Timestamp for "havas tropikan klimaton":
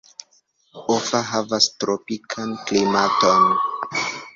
1.29-3.51